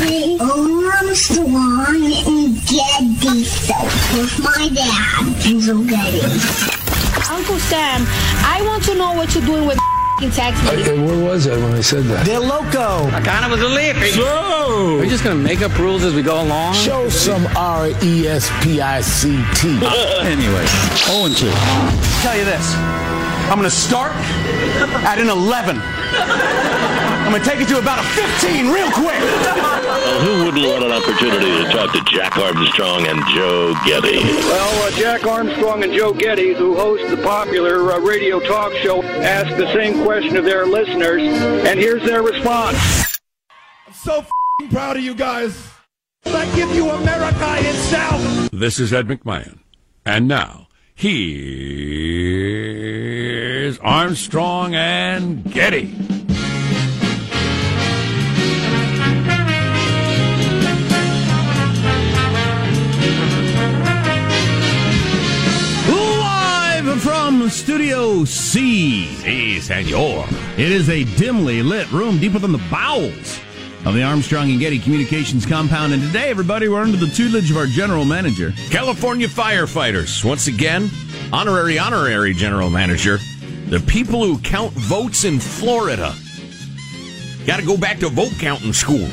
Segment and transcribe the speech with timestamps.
[0.00, 3.84] The Armstrong and Getty Show
[4.16, 6.20] with my dad, Hazel Getty.
[7.30, 8.04] Uncle Sam,
[8.44, 9.78] I want to know what you're doing with
[10.34, 10.82] tax money.
[10.82, 12.24] Okay, where was I when I said that?
[12.24, 13.06] They're loco.
[13.14, 14.10] I kind of was a lippy.
[14.12, 16.74] So, Are you just going to make up rules as we go along?
[16.74, 19.78] show some R E S P I C T.
[20.26, 20.66] Anyway,
[21.06, 21.50] 0 and 2.
[22.22, 22.74] Tell you this.
[23.48, 24.12] I'm going to start
[25.04, 25.80] at an 11.
[26.18, 29.20] I'm going to take it to about a 15 real quick.
[29.20, 34.18] Well, who wouldn't want an opportunity to talk to Jack Armstrong and Joe Getty?
[34.18, 39.02] Well, uh, Jack Armstrong and Joe Getty, who host the popular uh, radio talk show,
[39.02, 42.78] asked the same question of their listeners, and here's their response.
[43.86, 45.68] I'm so f***ing proud of you guys.
[46.24, 48.50] I give you America itself.
[48.52, 49.58] This is Ed McMahon.
[50.04, 50.65] And now,
[50.98, 51.28] here's
[53.80, 55.92] Armstrong and Getty.
[65.86, 69.04] Live from Studio C.
[69.16, 70.24] Si, senor.
[70.56, 73.38] It is a dimly lit room deep within the bowels
[73.86, 75.92] of the Armstrong and Getty Communications compound.
[75.92, 78.52] And today, everybody, we're under the tutelage of our general manager.
[78.68, 80.90] California firefighters, once again,
[81.32, 83.18] honorary, honorary general manager.
[83.68, 86.12] The people who count votes in Florida.
[87.46, 89.06] Got to go back to vote counting school.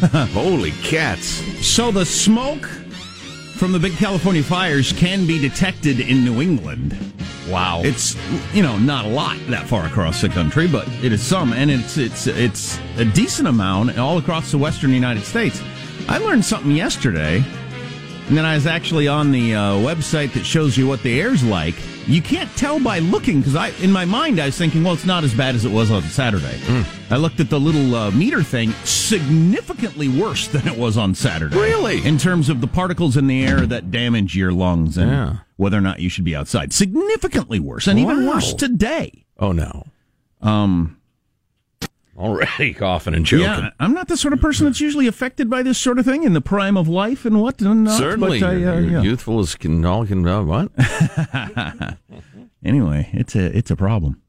[0.32, 1.26] Holy cats.
[1.64, 2.64] So the smoke
[3.54, 6.98] from the big California fires can be detected in New England.
[7.50, 7.82] Wow.
[7.84, 8.16] It's
[8.54, 11.70] you know not a lot that far across the country, but it is some, and
[11.70, 15.60] it's it's it's a decent amount all across the western United States.
[16.08, 17.44] I learned something yesterday,
[18.28, 21.42] and then I was actually on the uh, website that shows you what the air's
[21.42, 21.74] like.
[22.10, 25.04] You can't tell by looking because I, in my mind, I was thinking, well, it's
[25.06, 26.60] not as bad as it was on Saturday.
[27.08, 31.54] I looked at the little uh, meter thing, significantly worse than it was on Saturday.
[31.56, 32.04] Really?
[32.04, 35.36] In terms of the particles in the air that damage your lungs and Yeah.
[35.56, 36.72] whether or not you should be outside.
[36.72, 39.24] Significantly worse, and even worse today.
[39.38, 39.86] Oh, no.
[40.42, 40.96] Um,
[42.20, 43.46] Already coughing and choking.
[43.46, 46.22] yeah, I'm not the sort of person that's usually affected by this sort of thing
[46.22, 47.98] in the prime of life and what and not.
[47.98, 48.40] Certainly.
[48.40, 49.02] but I, you're, uh, you're yeah.
[49.02, 50.26] youthful as can all can.
[50.26, 50.70] Uh, what?
[52.64, 54.20] Anyway, it's a it's a problem.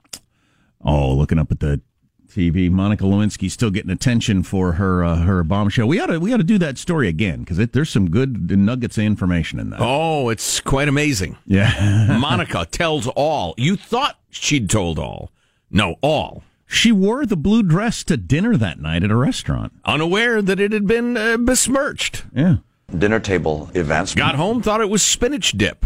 [0.84, 1.82] Oh, looking up at the
[2.28, 2.72] TV.
[2.72, 5.88] Monica Lewinsky still getting attention for her uh, her bombshell.
[5.88, 8.98] We ought to we ought to do that story again because there's some good nuggets
[8.98, 9.80] of information in that.
[9.82, 11.38] Oh, it's quite amazing.
[11.46, 13.54] Yeah, Monica tells all.
[13.58, 15.32] You thought she'd told all.
[15.70, 16.44] No, all.
[16.74, 20.72] She wore the blue dress to dinner that night at a restaurant, unaware that it
[20.72, 22.24] had been uh, besmirched.
[22.34, 22.58] Yeah.
[22.98, 24.16] Dinner table events.
[24.16, 25.86] Got home, thought it was spinach dip,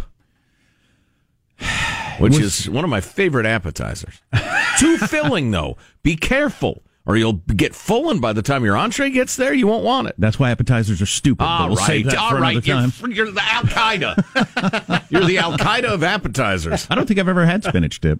[2.19, 4.21] which Was- is one of my favorite appetizers.
[4.79, 5.77] Too filling, though.
[6.03, 9.67] Be careful, or you'll get full, and by the time your entree gets there, you
[9.67, 10.15] won't want it.
[10.17, 11.39] That's why appetizers are stupid.
[11.39, 12.63] but All we'll right, save that all for right.
[12.63, 13.11] another time.
[13.11, 15.05] You're, you're the Al Qaeda.
[15.09, 16.85] you're the Al Qaeda of appetizers.
[16.89, 18.19] I don't think I've ever had spinach dip,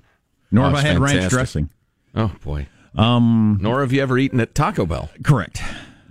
[0.52, 1.70] nor Oh, have I it's had ranch dressing.
[2.16, 2.68] Oh boy.
[2.98, 5.10] Um, Nor have you ever eaten at Taco Bell.
[5.24, 5.62] correct.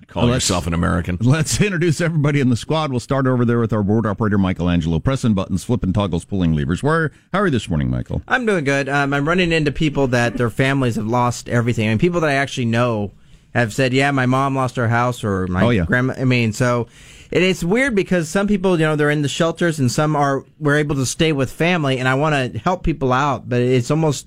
[0.07, 1.19] Call Let's- yourself an American.
[1.21, 2.91] Let's introduce everybody in the squad.
[2.93, 6.83] We'll start over there with our board operator, Michelangelo, pressing buttons, flipping toggles, pulling levers.
[6.85, 7.11] Where?
[7.33, 8.23] How are you this morning, Michael?
[8.29, 8.89] I'm doing good.
[8.89, 11.87] Um, I'm running into people that their families have lost everything.
[11.89, 13.11] I mean, people that I actually know
[13.55, 15.85] have said, "Yeah, my mom lost her house," or "My Oh, yeah.
[15.85, 16.87] grandma." I mean, so
[17.33, 20.45] it, it's weird because some people, you know, they're in the shelters, and some are
[20.61, 21.99] we're able to stay with family.
[21.99, 24.27] And I want to help people out, but it's almost.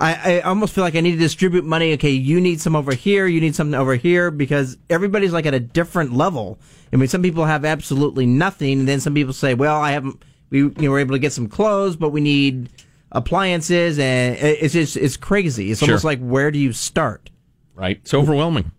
[0.00, 1.92] I, I almost feel like I need to distribute money.
[1.94, 5.54] Okay, you need some over here, you need something over here, because everybody's like at
[5.54, 6.58] a different level.
[6.92, 10.22] I mean, some people have absolutely nothing, and then some people say, "Well, I haven't.
[10.50, 12.70] We you know, were able to get some clothes, but we need
[13.12, 15.70] appliances," and it's just it's crazy.
[15.70, 15.88] It's Sure.
[15.90, 17.30] almost like where do you start?
[17.74, 17.98] Right.
[18.02, 18.72] It's overwhelming.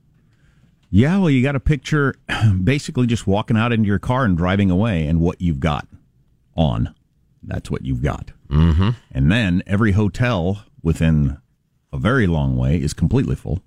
[0.89, 2.15] Yeah, well, you got to picture
[2.63, 5.87] basically just walking out into your car and driving away, and what you've got
[6.55, 6.93] on.
[7.43, 8.31] That's what you've got.
[8.49, 8.89] Mm-hmm.
[9.11, 11.37] And then every hotel within
[11.91, 13.61] a very long way is completely full.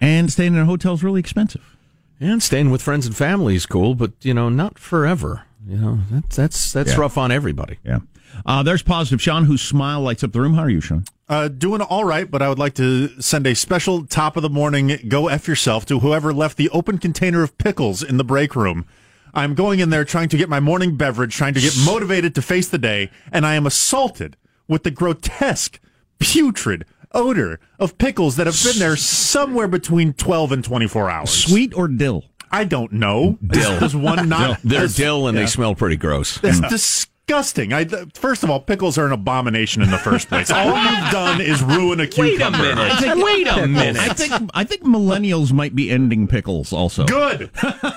[0.00, 1.76] And staying in a hotel is really expensive.
[2.20, 5.42] And staying with friends and family is cool, but you know, not forever.
[5.66, 7.00] You know, that's that's that's Yeah.
[7.00, 7.78] rough on everybody.
[7.84, 8.00] Yeah.
[8.44, 10.54] Uh, there's positive Sean, whose smile lights up the room.
[10.54, 11.04] How are you, Sean?
[11.28, 14.48] Uh, doing all right, but I would like to send a special top of the
[14.50, 18.56] morning go F yourself to whoever left the open container of pickles in the break
[18.56, 18.86] room.
[19.34, 22.42] I'm going in there trying to get my morning beverage, trying to get motivated to
[22.42, 24.36] face the day, and I am assaulted
[24.68, 25.80] with the grotesque,
[26.18, 31.30] putrid odor of pickles that have been there somewhere between 12 and 24 hours.
[31.30, 32.24] Sweet or dill?
[32.50, 33.38] I don't know.
[33.44, 33.80] Dill.
[33.80, 34.60] Does one not?
[34.62, 35.44] They're dill and yeah.
[35.44, 36.38] they smell pretty gross.
[36.38, 36.68] That's mm.
[36.68, 37.14] disgusting.
[37.30, 37.84] I,
[38.14, 40.50] first of all, pickles are an abomination in the first place.
[40.50, 42.58] All you've done is ruin a cucumber.
[42.58, 43.98] Wait a minute.
[43.98, 47.04] I think I think millennials might be ending pickles also.
[47.04, 47.50] Good.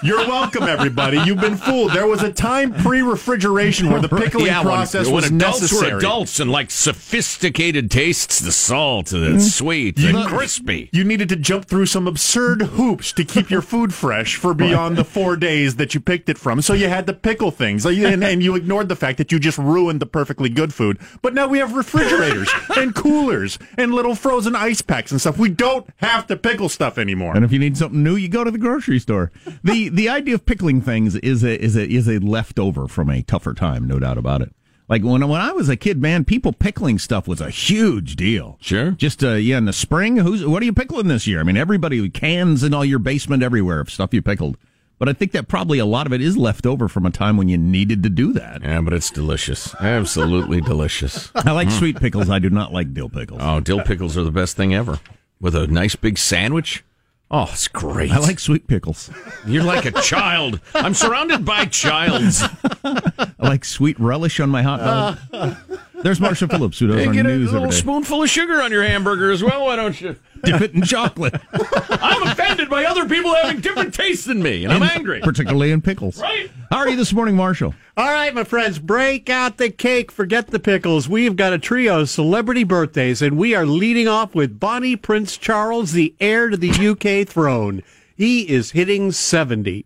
[0.04, 1.20] You're welcome, everybody.
[1.26, 1.92] You've been fooled.
[1.94, 5.92] There was a time pre-refrigeration where the pickling yeah, process when, was when adults necessary.
[5.94, 9.40] were adults and like sophisticated tastes, the salt, the mm-hmm.
[9.40, 10.90] sweet, the You- crispy.
[10.92, 14.98] You needed to jump through some absurd hoops to keep your food fresh for beyond
[14.98, 16.62] the four days that you picked it from.
[16.62, 19.60] So you had to pickle things, and, and you ignored the fact that you just
[19.60, 20.98] ruined the perfectly good food.
[21.22, 25.38] But now we have refrigerators and coolers and little frozen ice packs and stuff.
[25.38, 27.36] We don't have to pickle stuff anymore.
[27.36, 29.32] And if you need something new, you go to the grocery store.
[29.64, 33.22] the The idea of pickling things is a is a is a leftover from a
[33.22, 34.56] tougher time, no doubt about it.
[34.90, 38.58] Like when when I was a kid, man, people pickling stuff was a huge deal.
[38.60, 38.92] Sure.
[38.92, 41.40] Just uh, yeah, in the spring, who's what are you pickling this year?
[41.40, 44.58] I mean, everybody cans in all your basement everywhere of stuff you pickled.
[45.02, 47.36] But I think that probably a lot of it is left over from a time
[47.36, 48.62] when you needed to do that.
[48.62, 49.74] Yeah, but it's delicious.
[49.80, 51.32] Absolutely delicious.
[51.34, 51.80] I like mm.
[51.80, 52.30] sweet pickles.
[52.30, 53.42] I do not like dill pickles.
[53.44, 55.00] Oh, dill pickles are the best thing ever.
[55.40, 56.84] With a nice big sandwich.
[57.32, 58.12] Oh, it's great.
[58.12, 59.10] I like sweet pickles.
[59.44, 60.62] You're like a child.
[60.76, 62.44] I'm surrounded by childs.
[62.84, 65.58] I like sweet relish on my hot dog.
[66.04, 68.62] There's Marshall Phillips, who does Hey, our get a news every little spoonful of sugar
[68.62, 69.66] on your hamburger as well.
[69.66, 70.16] Why don't you?
[70.44, 71.40] Dip it in chocolate.
[71.54, 75.22] I'm offended by other people having different tastes than me, and I'm angry.
[75.22, 76.20] Particularly in pickles.
[76.20, 76.50] Right?
[76.72, 77.76] How are you this morning, Marshall?
[77.96, 80.12] All right, my friends, break out the cake.
[80.12, 81.08] Forget the pickles.
[81.08, 85.38] We've got a trio of celebrity birthdays, and we are leading off with Bonnie Prince
[85.38, 87.84] Charles, the heir to the UK throne.
[88.16, 89.86] He is hitting 70.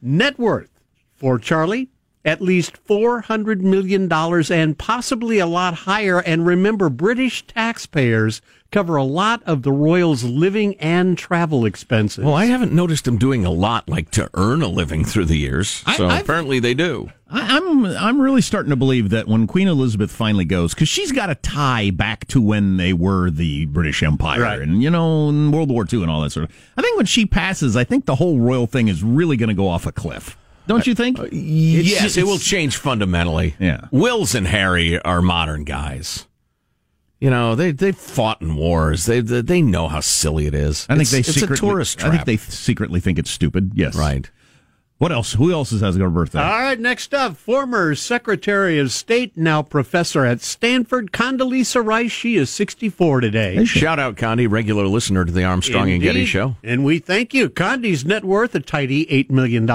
[0.00, 0.70] Net worth
[1.14, 1.89] for Charlie,
[2.24, 6.18] at least $400 million and possibly a lot higher.
[6.20, 12.22] And remember, British taxpayers cover a lot of the royals' living and travel expenses.
[12.24, 15.36] Well, I haven't noticed them doing a lot like to earn a living through the
[15.36, 15.82] years.
[15.86, 17.10] I- So I've- apparently they do.
[17.32, 21.12] I, I'm I'm really starting to believe that when Queen Elizabeth finally goes, because she's
[21.12, 24.60] got a tie back to when they were the British Empire, Right.
[24.60, 26.56] and you know, World War II and all that sort of.
[26.76, 29.54] I think when she passes, I think the whole royal thing is really going to
[29.54, 30.36] go off a cliff.
[30.70, 31.18] Don't you think?
[31.18, 33.56] Uh, yes, it will change fundamentally.
[33.58, 33.88] Yeah.
[33.90, 36.28] Wills and Harry are modern guys.
[37.18, 39.04] You know, they they fought in wars.
[39.06, 40.86] They they, they know how silly it is.
[40.88, 42.12] I think It's- they it's secretly, a tourist trap.
[42.12, 43.72] I think they secretly think it's stupid.
[43.74, 44.30] Yes, right.
[44.98, 45.32] What else?
[45.32, 46.38] Who else has got a birthday?
[46.40, 52.12] All right, next up, former Secretary of State, now professor at Stanford, Condoleezza Rice.
[52.12, 53.64] She is 64 today.
[53.64, 56.56] Shout out, Condi, regular listener to the Armstrong and Getty show.
[56.62, 57.48] And we thank you.
[57.48, 59.66] Condi's net worth a tidy $8 million.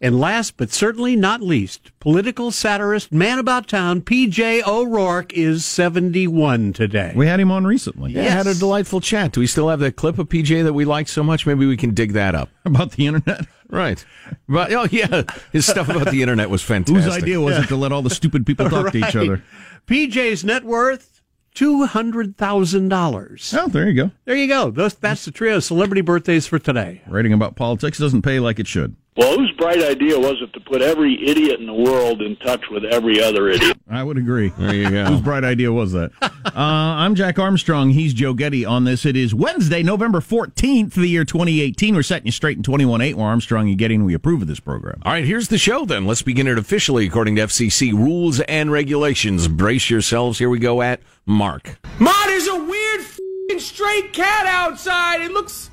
[0.00, 6.72] And last but certainly not least, political satirist, man about town, PJ O'Rourke is 71
[6.74, 7.12] today.
[7.16, 8.12] we had him on recently.
[8.12, 9.32] Yeah, had a delightful chat.
[9.32, 11.46] Do we still have that clip of PJ that we like so much?
[11.46, 12.50] Maybe we can dig that up.
[12.64, 13.46] About the internet?
[13.68, 14.04] Right.
[14.48, 15.22] But oh yeah,
[15.52, 17.04] his stuff about the internet was fantastic.
[17.04, 19.42] Whose idea was it to let all the stupid people talk to each other?
[19.86, 21.22] PJ's net worth,
[21.54, 23.54] $200,000.
[23.58, 24.10] Oh, there you go.
[24.24, 24.70] There you go.
[24.70, 27.02] Those, that's the trio of celebrity birthdays for today.
[27.08, 28.96] Writing about politics doesn't pay like it should.
[29.16, 32.62] Well, whose bright idea was it to put every idiot in the world in touch
[32.70, 33.78] with every other idiot?
[33.88, 34.50] I would agree.
[34.58, 35.06] There you go.
[35.06, 36.10] Whose bright idea was that?
[36.20, 37.90] uh, I'm Jack Armstrong.
[37.90, 39.06] He's Joe Getty on this.
[39.06, 41.94] It is Wednesday, November 14th, the year 2018.
[41.94, 43.14] We're setting you straight in 21.8.
[43.14, 45.00] We're Armstrong and Getty, and we approve of this program.
[45.02, 46.04] All right, here's the show then.
[46.06, 49.48] Let's begin it officially according to FCC rules and regulations.
[49.48, 50.38] Brace yourselves.
[50.38, 51.78] Here we go at Mark.
[51.98, 55.22] Ma, there's a weird fing stray cat outside.
[55.22, 55.70] It looks.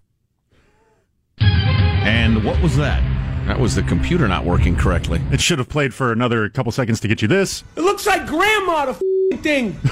[1.40, 3.23] And what was that?
[3.48, 5.22] That was the computer not working correctly.
[5.32, 7.64] It should have played for another couple seconds to get you this.
[7.76, 9.76] It looks like grandma, the fing thing.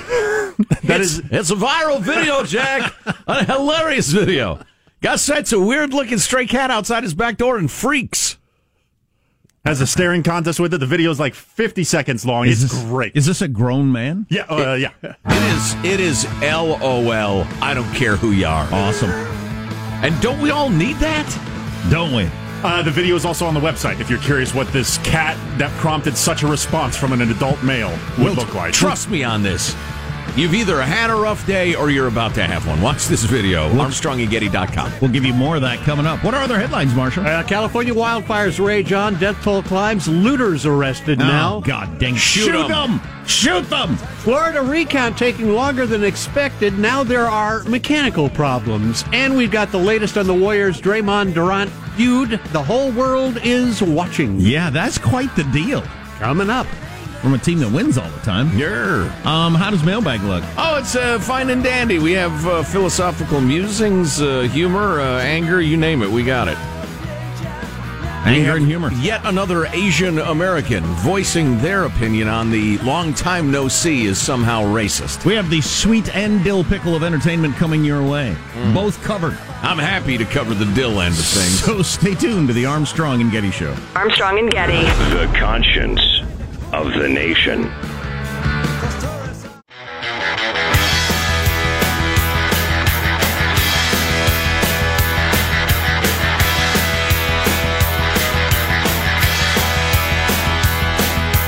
[0.84, 2.94] That it's, is it's a viral video, Jack.
[3.28, 4.60] a hilarious video.
[5.02, 8.38] Guy sights a weird looking stray cat outside his back door and freaks.
[9.66, 10.78] has a staring contest with it.
[10.80, 12.48] The video is like 50 seconds long.
[12.48, 13.16] Is it's this, great.
[13.16, 14.28] Is this a grown man?
[14.30, 14.92] yeah, uh, yeah.
[15.04, 17.46] It is it is LOL.
[17.62, 18.68] I don't care who you are.
[18.72, 19.12] Awesome.
[20.04, 21.28] And don't we all need that?
[21.90, 22.30] Don't we?
[22.64, 25.72] Uh, the video is also on the website if you're curious what this cat that
[25.80, 27.90] prompted such a response from an adult male
[28.20, 28.72] would Well, look like.
[28.72, 29.76] Trust me on this.
[30.36, 32.82] You've either had a rough day or you're about to have one.
[32.82, 33.70] Watch this video.
[33.72, 34.94] ArmstrongandGetty.com.
[35.02, 36.24] We'll give you more of that coming up.
[36.24, 37.26] What are other headlines, Marshall?
[37.28, 39.16] Uh, California wildfires rage on.
[39.20, 40.08] Death toll climbs.
[40.08, 41.56] Looters arrested now.
[41.58, 42.20] Oh, God dang it.
[42.20, 42.70] Shoot Shoot 'em.
[42.70, 43.02] them!
[43.28, 43.96] Shoot them!
[43.98, 46.80] Florida recount taking longer than expected.
[46.80, 49.04] Now there are mechanical problems.
[49.14, 52.40] And we've got the latest on the Warriors Draymond Durant feud.
[52.52, 54.40] The whole world is watching.
[54.40, 55.82] Yeah, that's quite the deal.
[56.20, 56.68] Coming up.
[57.22, 58.58] From a team that wins all the time.
[58.58, 59.04] Yeah.
[59.26, 60.44] Um, how does mailbag look?
[60.58, 62.00] Oh, it's uh, fine and dandy.
[62.00, 66.10] We have uh, philosophical musings, uh, humor, uh, anger, you name it.
[66.10, 66.58] We got it.
[68.24, 68.92] Anger and humor.
[68.94, 74.64] Yet another Asian American voicing their opinion on the long time no see is somehow
[74.64, 75.26] racist.
[75.26, 78.36] We have the sweet and dill pickle of entertainment coming your way.
[78.74, 79.38] Both covered.
[79.64, 81.64] I'm happy to cover the dill end of things.
[81.64, 83.76] So stay tuned to the Armstrong and Getty Show.
[83.96, 84.82] Armstrong and Getty.
[85.16, 86.21] The conscience
[86.74, 87.62] of the nation.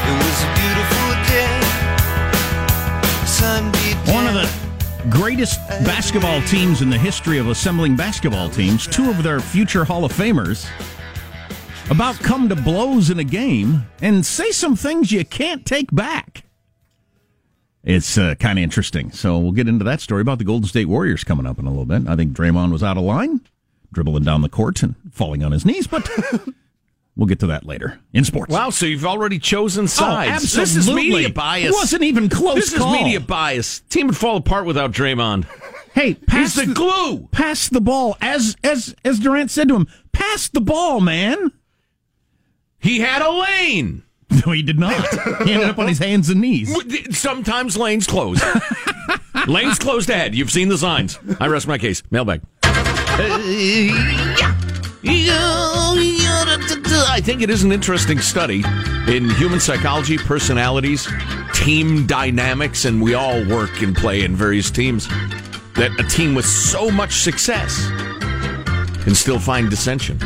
[0.06, 1.60] It was a beautiful day.
[4.13, 4.50] One of the
[5.10, 10.03] greatest basketball teams in the history of assembling basketball teams, two of their future Hall
[10.06, 10.68] of Famers,
[11.90, 16.44] about come to blows in a game and say some things you can't take back.
[17.84, 19.12] It's uh, kind of interesting.
[19.12, 21.70] So we'll get into that story about the Golden State Warriors coming up in a
[21.70, 22.08] little bit.
[22.08, 23.42] I think Draymond was out of line,
[23.92, 26.10] dribbling down the court and falling on his knees, but
[27.18, 28.54] we'll get to that later in sports.
[28.54, 30.56] Wow, so you've already chosen sides.
[30.56, 31.72] Oh, This is media bias.
[31.72, 32.94] It wasn't even close This call.
[32.94, 33.82] is media bias.
[33.90, 35.46] Team would fall apart without Draymond.
[35.94, 37.28] Hey, pass He's the glue.
[37.32, 39.88] Pass the ball, as as as Durant said to him.
[40.13, 41.52] Pass the ball, man.
[42.84, 44.04] He had a lane.
[44.46, 44.96] No, he did not.
[45.46, 46.75] he ended up on his hands and knees.
[47.16, 48.42] Sometimes lanes close.
[49.48, 50.34] lanes closed ahead.
[50.34, 51.20] You've seen the signs.
[51.40, 52.02] I rest my case.
[52.10, 52.42] Mailbag.
[57.06, 58.63] I think it is an interesting study
[59.08, 61.08] in human psychology, personalities,
[61.54, 65.08] team dynamics, and we all work and play in various teams.
[65.75, 67.88] That a team with so much success
[69.04, 70.18] can still find dissension.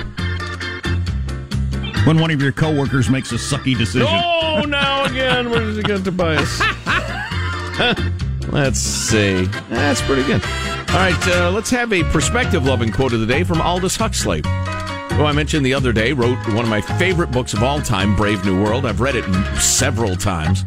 [2.07, 4.07] When one of your coworkers makes a sucky decision.
[4.09, 6.61] Oh, now again, where does it get to bias?
[8.47, 9.43] Let's see.
[9.69, 10.41] That's pretty good.
[10.41, 14.41] All right, uh, let's have a perspective loving quote of the day from Aldous Huxley,
[15.17, 18.15] who I mentioned the other day, wrote one of my favorite books of all time,
[18.15, 18.85] Brave New World.
[18.85, 19.25] I've read it
[19.59, 20.63] several times,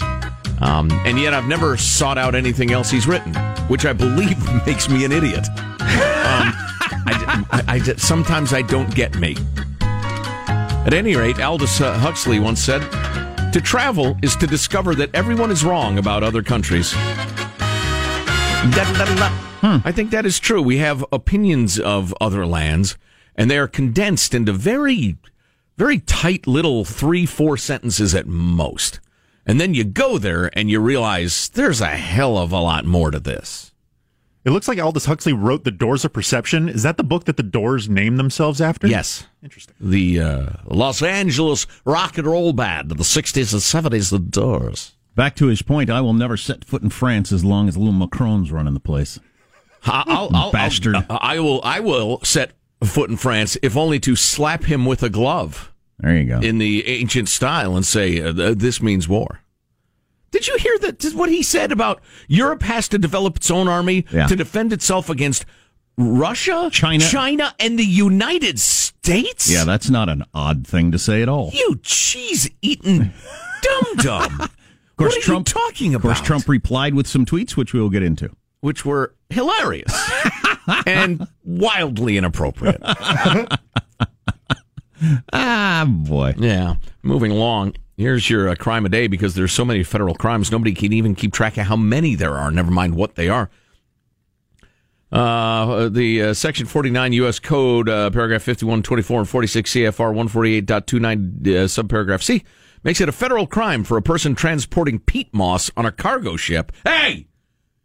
[0.60, 3.34] um, and yet I've never sought out anything else he's written,
[3.68, 5.48] which I believe makes me an idiot.
[5.48, 6.52] Um,
[7.06, 9.36] I, I, I, sometimes I don't get me.
[10.86, 12.80] At any rate, Aldous uh, Huxley once said,
[13.52, 16.94] To travel is to discover that everyone is wrong about other countries.
[19.62, 20.62] I think that is true.
[20.62, 22.96] We have opinions of other lands,
[23.36, 25.16] and they are condensed into very,
[25.76, 29.00] very tight little three, four sentences at most.
[29.44, 33.10] And then you go there and you realize there's a hell of a lot more
[33.10, 33.69] to this.
[34.44, 36.68] It looks like Aldous Huxley wrote The Doors of Perception.
[36.68, 38.86] Is that the book that the Doors named themselves after?
[38.86, 39.26] Yes.
[39.42, 39.74] Interesting.
[39.78, 44.92] The uh, Los Angeles rock and roll band of the 60s and 70s, The Doors.
[45.14, 47.92] Back to his point, I will never set foot in France as long as little
[47.92, 49.18] Macron's running the place.
[49.84, 50.94] I'll, I'll, Bastard.
[50.96, 51.60] I'll, I will.
[51.62, 52.52] I will set
[52.84, 55.72] foot in France, if only to slap him with a glove.
[55.98, 56.40] There you go.
[56.40, 59.40] In the ancient style, and say uh, this means war.
[60.30, 61.02] Did you hear that?
[61.14, 64.26] What he said about Europe has to develop its own army Yeah.
[64.26, 65.44] to defend itself against
[65.98, 67.04] Russia, China.
[67.04, 69.50] China, and the United States.
[69.50, 71.50] Yeah, that's not an odd thing to say at all.
[71.52, 72.98] You cheese eating
[73.62, 74.40] dum dum.
[74.40, 74.50] Of
[74.96, 76.26] course, what are Trump, you talking Of course, about?
[76.26, 78.30] Trump replied with some tweets, which we will get into.
[78.60, 80.10] which were hilarious
[80.86, 82.80] and wildly inappropriate.
[85.32, 86.34] Ah, boy.
[86.36, 86.74] Yeah.
[87.02, 87.74] Moving along.
[88.00, 90.50] Here's your uh, crime a day because there's so many federal crimes.
[90.50, 93.50] Nobody can even keep track of how many there are, never mind what they are.
[95.12, 97.38] Uh, the uh, Section 49 U.S.
[97.38, 102.42] Code, uh, paragraph 51, 24, and 46 CFR 148.29, uh, subparagraph C,
[102.82, 106.72] makes it a federal crime for a person transporting peat moss on a cargo ship.
[106.84, 107.26] Hey!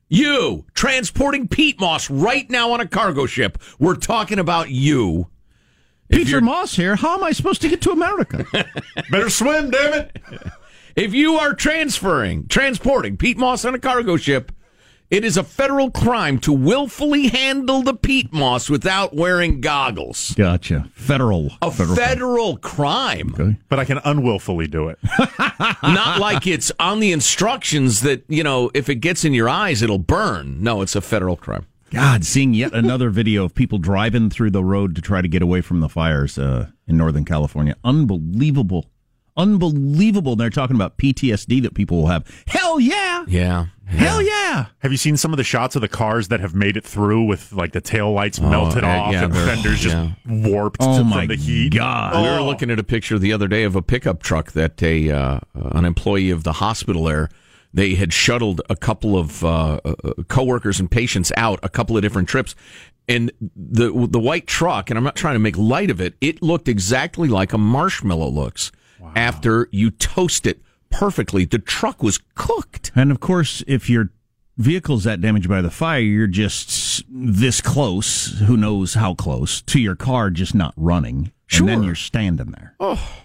[0.08, 3.58] You transporting peat moss right now on a cargo ship.
[3.80, 5.28] We're talking about you.
[6.10, 6.96] If Peter Moss here.
[6.96, 8.46] How am I supposed to get to America?
[9.12, 10.18] Better swim, damn it.
[10.96, 14.52] If you are transferring, transporting peat moss on a cargo ship,
[15.12, 20.34] it is a federal crime to willfully handle the peat moss without wearing goggles.
[20.36, 20.90] gotcha.
[20.94, 21.52] Federal.
[21.62, 21.96] A federal.
[21.96, 23.36] federal crime.
[23.38, 23.58] Okay.
[23.70, 24.98] But I can unwillfully do it.
[25.84, 29.82] Not like it's on the instructions that, you know, if it gets in your eyes,
[29.82, 30.64] it'll burn.
[30.64, 31.68] No, it's a federal crime.
[31.96, 35.42] God, seeing yet another video of people driving through the road to try to get
[35.42, 37.75] away from the fires uh, in Northern California.
[37.84, 38.86] Unbelievable.
[39.38, 40.36] Unbelievable.
[40.36, 42.44] They're talking about PTSD that people will have.
[42.48, 43.25] Hell yeah.
[43.28, 43.68] Yeah.
[43.86, 44.68] Hell yeah.
[44.80, 47.24] Have you seen some of the shots of the cars that have made it through
[47.25, 50.12] with like the tail lights melted uh, off yeah, and fenders just yeah.
[50.28, 51.74] warped Oh to, my from the heat?
[51.75, 52.16] God.
[52.16, 52.46] We were Oh.
[52.46, 55.86] looking at a picture the other day of a pickup truck that a uh, an
[55.86, 57.29] employee of the hospital there.
[57.75, 59.94] They had shuttled a couple of uh, uh,
[60.29, 62.55] coworkers and patients out a couple of different trips,
[63.07, 64.90] and the the white truck.
[64.90, 66.16] And I'm not trying to make light of it.
[66.22, 68.72] It looked exactly like a marshmallow looks
[69.16, 71.46] after you toast it perfectly.
[71.46, 72.92] The truck was cooked.
[72.96, 74.11] And of course, if your
[74.57, 79.79] vehicle's that damaged by the fire, you're just this close, who knows how close, to
[79.79, 81.33] your car just not running.
[81.48, 81.68] Sure.
[81.68, 82.75] And then you're standing there.
[82.79, 83.25] Oh,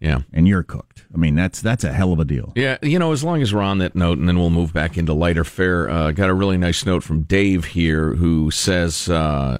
[0.00, 0.20] yeah.
[0.32, 1.04] And you're cooked.
[1.14, 2.52] I mean, that's that's a hell of a deal.
[2.54, 4.98] Yeah, you know, as long as we're on that note, and then we'll move back
[4.98, 5.88] into lighter fare.
[5.88, 9.58] Uh, got a really nice note from Dave here, who says uh,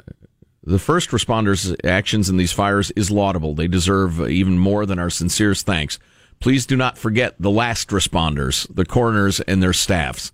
[0.62, 3.54] the first responders' actions in these fires is laudable.
[3.54, 5.98] They deserve even more than our sincerest thanks.
[6.38, 10.32] Please do not forget the last responders, the coroners and their staffs.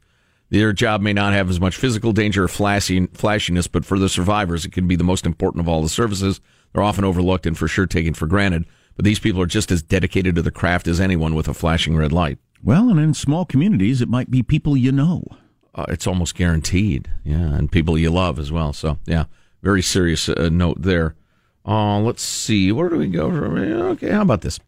[0.51, 4.09] Their job may not have as much physical danger or flashy, flashiness, but for the
[4.09, 6.41] survivors, it can be the most important of all the services.
[6.73, 8.67] They're often overlooked and for sure taken for granted.
[9.03, 12.13] These people are just as dedicated to the craft as anyone with a flashing red
[12.13, 12.39] light.
[12.63, 15.25] Well, and in small communities, it might be people you know.
[15.75, 17.11] Uh, it's almost guaranteed.
[17.25, 18.73] Yeah, and people you love as well.
[18.73, 19.25] So, yeah,
[19.61, 21.17] very serious uh, note there.
[21.67, 22.71] Uh, let's see.
[22.71, 23.87] Where do we go from here?
[23.89, 24.61] Okay, how about this?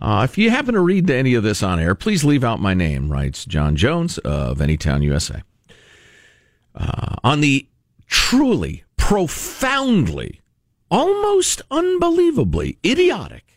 [0.00, 2.74] Uh, if you happen to read any of this on air, please leave out my
[2.74, 5.42] name, writes John Jones of Anytown, USA.
[6.76, 7.66] Uh, on the
[8.06, 10.40] truly, profoundly,
[10.92, 13.53] almost unbelievably idiotic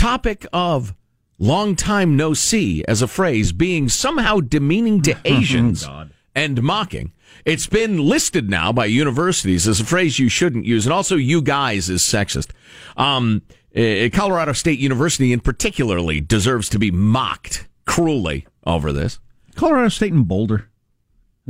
[0.00, 0.94] topic of
[1.38, 5.86] long time no see as a phrase being somehow demeaning to Asians
[6.34, 7.12] and mocking.
[7.44, 11.42] It's been listed now by universities as a phrase you shouldn't use, and also "you
[11.42, 12.50] guys" is sexist.
[12.96, 13.42] Um,
[13.74, 19.18] eh, Colorado State University, in particularly, deserves to be mocked cruelly over this.
[19.54, 20.69] Colorado State and Boulder.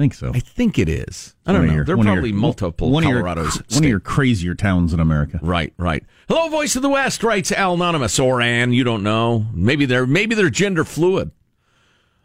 [0.01, 0.33] I think so.
[0.35, 1.35] I think it is.
[1.45, 1.75] I don't know.
[1.75, 3.63] your- there are probably your- multiple one of your- Colorados.
[3.75, 5.39] One of your crazier towns in America.
[5.43, 6.03] Right, right.
[6.27, 8.73] Hello, Voice of the West, writes Al Anonymous or Ann.
[8.73, 9.45] You don't know.
[9.53, 11.33] Maybe they're maybe they're gender fluid.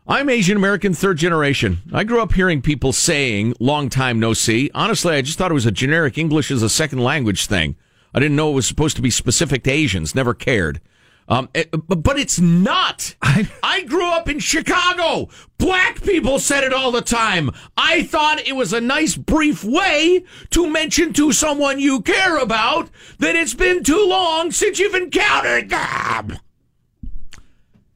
[0.08, 1.80] I'm Asian American, third generation.
[1.92, 5.56] I grew up hearing people saying "long time no see." Honestly, I just thought it
[5.56, 7.76] was a generic English as a second language thing.
[8.14, 10.16] I didn't know it was supposed to be specific to Asians.
[10.16, 10.80] Never cared.
[11.28, 13.16] Um, it- but but it's not.
[13.64, 15.30] I grew up in Chicago.
[15.58, 17.50] Black people said it all the time.
[17.76, 22.90] I thought it was a nice, brief way to mention to someone you care about
[23.20, 26.38] that it's been too long since you've encountered them.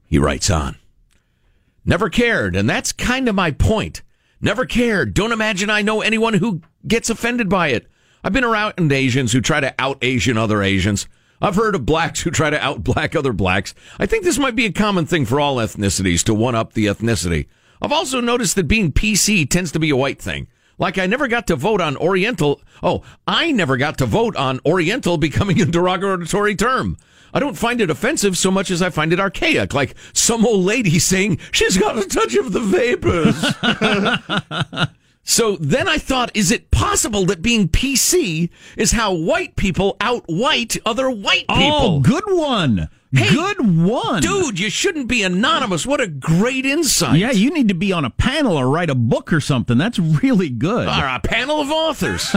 [0.07, 0.77] He writes on.
[1.85, 4.01] Never cared, and that's kind of my point.
[4.41, 5.13] Never cared.
[5.13, 7.87] Don't imagine I know anyone who gets offended by it.
[8.23, 11.07] I've been around Asians who try to out Asian other Asians.
[11.41, 13.73] I've heard of blacks who try to out-black other blacks.
[13.97, 17.47] I think this might be a common thing for all ethnicities to one-up the ethnicity.
[17.81, 20.47] I've also noticed that being PC tends to be a white thing.
[20.77, 22.61] Like I never got to vote on Oriental.
[22.81, 26.97] Oh, I never got to vote on Oriental becoming a derogatory term.
[27.33, 30.65] I don't find it offensive so much as I find it archaic, like some old
[30.65, 33.35] lady saying she's got a touch of the vapors.
[35.29, 40.75] so then I thought, is it possible that being PC is how white people out-white
[40.87, 41.81] other white people?
[41.81, 42.89] Oh, good one.
[43.11, 44.23] Hey, good one.
[44.23, 45.85] Dude, you shouldn't be anonymous.
[45.85, 47.19] What a great insight.
[47.19, 49.77] Yeah, you need to be on a panel or write a book or something.
[49.77, 50.87] That's really good.
[50.87, 52.35] Or a panel of authors.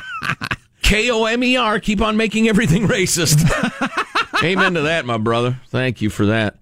[0.82, 3.44] K O M E R, keep on making everything racist.
[4.42, 5.60] Amen to that, my brother.
[5.68, 6.56] Thank you for that.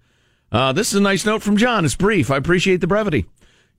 [0.51, 1.85] Uh, this is a nice note from John.
[1.85, 2.29] It's brief.
[2.33, 3.27] I appreciate the brevity.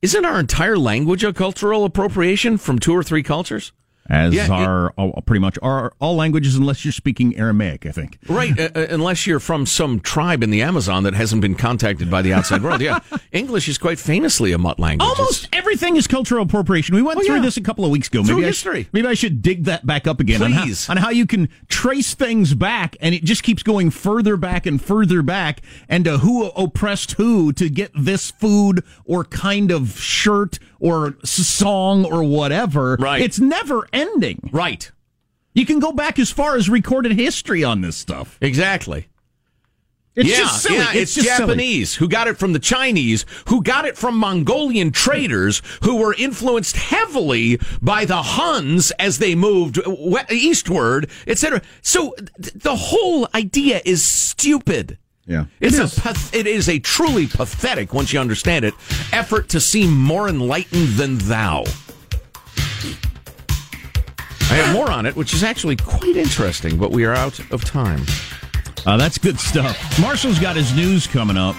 [0.01, 3.71] Isn't our entire language a cultural appropriation from two or three cultures?
[4.07, 8.19] As Yeah, are all, pretty much are all languages, unless you're speaking Aramaic, I think.
[8.29, 12.11] Right, uh, uh, unless you're from some tribe in the Amazon that hasn't been contacted
[12.11, 12.81] by the outside world.
[12.81, 12.99] Yeah,
[13.31, 15.07] English is quite famously a mutt language.
[15.07, 16.93] Almost everything is cultural appropriation.
[16.95, 17.41] We went Oh, through yeah.
[17.41, 18.23] this a couple of weeks ago.
[18.23, 18.79] Through maybe history.
[18.79, 20.39] I, sh- maybe I should dig that back up again.
[20.39, 20.87] Please.
[20.89, 24.37] On how, on how you can trace things back, and it just keeps going further
[24.37, 29.71] back and further back, and uh, who oppressed who to get this food or kind
[29.71, 32.95] of shirt or song or whatever.
[32.99, 33.21] Right.
[33.21, 34.49] It's never ending.
[34.51, 34.91] Right.
[35.53, 38.37] You can go back as far as recorded history on this stuff.
[38.41, 39.07] Exactly.
[40.15, 40.77] It's yeah, just silly.
[40.77, 41.47] yeah, It's it's, just silly.
[41.49, 46.13] Japanese who got it from the Chinese, who got it from Mongolian traders who were
[46.17, 49.77] influenced heavily by the Huns as they moved
[50.29, 51.61] eastward, etc.
[51.81, 54.97] So th- the whole idea is stupid.
[55.25, 55.45] Yeah.
[55.59, 58.73] It's a path- it is a truly pathetic, once you understand it,
[59.11, 61.65] effort to seem more enlightened than thou.
[64.47, 67.65] I have more on it, which is actually quite interesting, but we are out of
[67.65, 68.01] time.
[68.85, 69.99] Uh, that's good stuff.
[69.99, 71.55] Marshall's got his news coming up,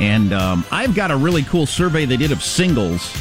[0.00, 3.16] and um, I've got a really cool survey they did of singles.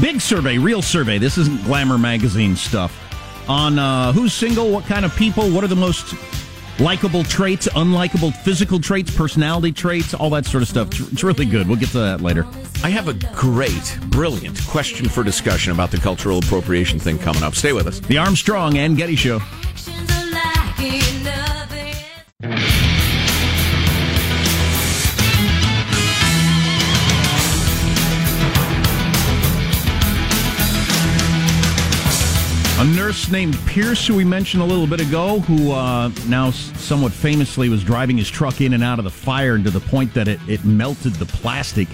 [0.00, 1.18] Big survey, real survey.
[1.18, 2.98] This isn't Glamour magazine stuff.
[3.48, 6.14] On uh, who's single, what kind of people, what are the most
[6.80, 10.88] likable traits, unlikable physical traits, personality traits, all that sort of stuff.
[10.88, 11.68] It's- It's really good.
[11.68, 12.46] We'll get to that later.
[12.82, 17.54] I have a great, brilliant question for discussion about the cultural appropriation thing coming up.
[17.54, 18.00] Stay with us.
[18.00, 19.40] The Armstrong and Getty Show.
[32.82, 37.12] A nurse named Pierce, who we mentioned a little bit ago, who uh, now somewhat
[37.12, 40.12] famously was driving his truck in and out of the fire and to the point
[40.14, 41.86] that it, it melted the plastic.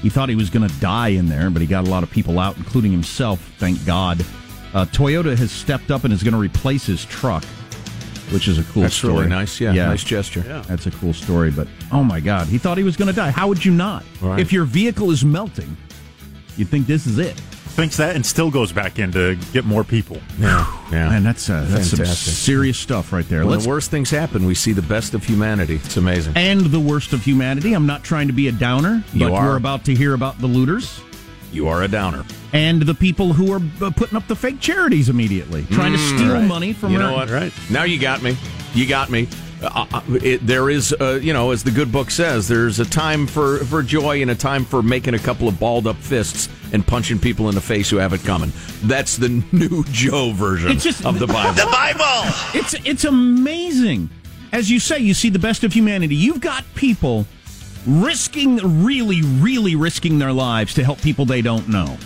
[0.00, 2.10] He thought he was going to die in there, but he got a lot of
[2.10, 4.24] people out, including himself, thank God.
[4.72, 7.44] Uh, Toyota has stepped up and is going to replace his truck,
[8.30, 9.12] which is a cool That's story.
[9.12, 9.60] really nice.
[9.60, 10.42] Yeah, nice gesture.
[10.46, 10.64] Yeah.
[10.66, 13.32] That's a cool story, but oh my God, he thought he was going to die.
[13.32, 14.02] How would you not?
[14.22, 14.40] Right.
[14.40, 15.76] If your vehicle is melting,
[16.56, 17.38] you'd think this is it.
[17.72, 20.18] Thinks that and still goes back in to get more people.
[20.38, 21.08] Yeah, yeah.
[21.08, 22.34] Man, that's, uh, that's some Fantastic.
[22.34, 23.40] serious stuff right there.
[23.40, 25.76] When Let's the worst things happen, we see the best of humanity.
[25.76, 26.34] It's amazing.
[26.36, 27.72] and the worst of humanity.
[27.72, 29.46] I'm not trying to be a downer, You but are.
[29.46, 31.00] we're about to hear about the looters
[31.50, 32.24] You are a downer.
[32.52, 36.18] and the people who are uh, putting up the fake charities immediately, trying to Mm,
[36.18, 36.46] steal right.
[36.46, 37.30] money from You know what?
[37.30, 37.52] Right.
[37.70, 38.36] Now you got me.
[38.74, 39.28] You got me.
[39.62, 42.84] Uh, uh, it, there is, uh, you know, as the good book says, there's a
[42.84, 46.48] time for, for joy and a time for making a couple of balled up fists
[46.72, 48.52] and punching people in the face who have it coming.
[48.82, 51.54] That's the new Joe version just- of the Bible.
[51.54, 52.34] The Bible!
[52.54, 54.10] It's it's amazing.
[54.52, 56.14] As you say, you see the best of humanity.
[56.14, 57.26] You've got people
[57.86, 61.96] risking really, really risking their lives to help people they don't know.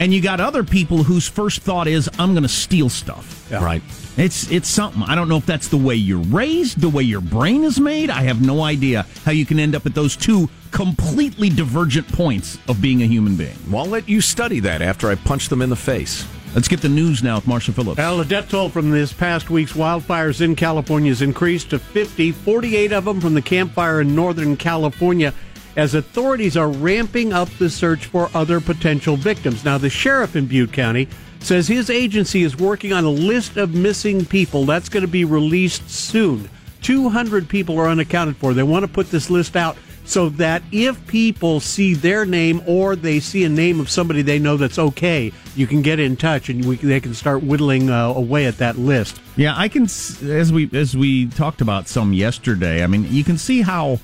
[0.00, 3.50] And you got other people whose first thought is, I'm going to steal stuff.
[3.50, 3.82] Right.
[4.16, 5.02] It's it's something.
[5.04, 8.10] I don't know if that's the way you're raised, the way your brain is made.
[8.10, 12.58] I have no idea how you can end up at those two completely divergent points
[12.68, 13.56] of being a human being.
[13.70, 16.26] Well, I'll let you study that after I punch them in the face.
[16.54, 17.98] Let's get the news now with Marshall Phillips.
[17.98, 22.32] Well, the death toll from this past week's wildfires in California has increased to 50,
[22.32, 25.34] 48 of them from the Camp Fire in Northern California,
[25.78, 29.64] as authorities are ramping up the search for other potential victims.
[29.64, 31.06] Now, the sheriff in Butte County
[31.38, 35.24] says his agency is working on a list of missing people that's going to be
[35.24, 36.50] released soon.
[36.82, 38.54] 200 people are unaccounted for.
[38.54, 42.96] They want to put this list out so that if people see their name or
[42.96, 46.48] they see a name of somebody they know that's okay, you can get in touch
[46.48, 49.20] and we, they can start whittling uh, away at that list.
[49.36, 52.82] Yeah, I can as we as we talked about some yesterday.
[52.82, 54.00] I mean, you can see how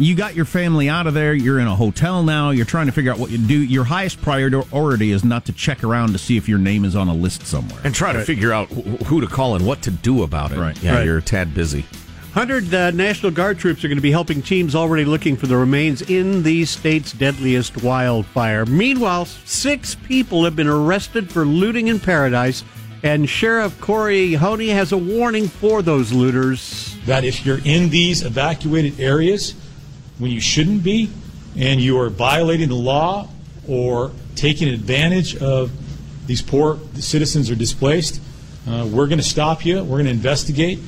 [0.00, 1.34] You got your family out of there.
[1.34, 2.50] You're in a hotel now.
[2.50, 3.58] You're trying to figure out what you do.
[3.58, 7.08] Your highest priority is not to check around to see if your name is on
[7.08, 10.22] a list somewhere and try to figure out who to call and what to do
[10.22, 10.58] about it.
[10.58, 10.80] Right.
[10.82, 11.04] Yeah, Right.
[11.04, 11.84] you're a tad busy.
[12.34, 15.56] 100 uh, National Guard troops are going to be helping teams already looking for the
[15.56, 18.64] remains in the state's deadliest wildfire.
[18.66, 22.62] Meanwhile, six people have been arrested for looting in Paradise,
[23.02, 26.94] and Sheriff Kory Honea has a warning for those looters.
[27.06, 29.54] that if you're in these evacuated areas
[30.18, 31.10] when you shouldn't be
[31.56, 33.28] and you are violating the law
[33.66, 35.70] or taking advantage of
[36.26, 38.20] these poor citizens are displaced,
[38.68, 40.78] uh, we're going to stop you, we're going to investigate,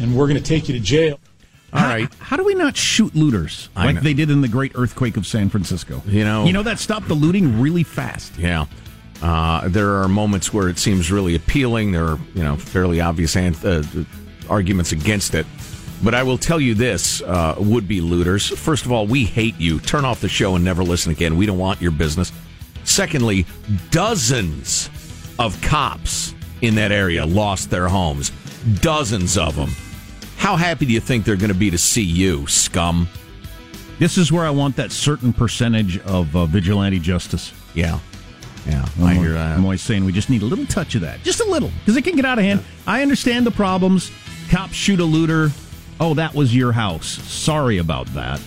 [0.00, 1.18] and we're going to take you to jail.
[1.72, 2.08] All right.
[2.20, 4.00] How do we not shoot looters I like know.
[4.00, 6.02] they did in the great earthquake of San Francisco?
[6.06, 8.32] You know- you know that stopped the looting really fast.
[8.38, 8.66] Yeah.
[9.22, 11.92] Uh, there are moments where it seems really appealing.
[11.92, 14.04] There are, you know, fairly obvious anth- uh,
[14.48, 15.46] arguments against it.
[16.02, 18.48] But I will tell you this, uh, would be looters.
[18.48, 19.80] First of all, we hate you.
[19.80, 21.36] Turn off the show and never listen again.
[21.36, 22.32] We don't want your business.
[22.84, 23.46] Secondly,
[23.90, 24.90] dozens
[25.38, 28.30] of cops in that area lost their homes.
[28.80, 29.70] Dozens of them.
[30.36, 33.08] How happy do you think they're going to be to see you, scum?
[33.98, 37.52] This is where I want that certain percentage of uh, vigilante justice.
[37.74, 37.98] Yeah.
[38.66, 39.56] Yeah, I'm, I hear that.
[39.56, 41.96] I'm always saying we just need a little touch of that, just a little, because
[41.96, 42.64] it can get out of hand.
[42.86, 44.10] I understand the problems.
[44.50, 45.50] Cops shoot a looter.
[45.98, 47.06] Oh, that was your house.
[47.06, 48.40] Sorry about that.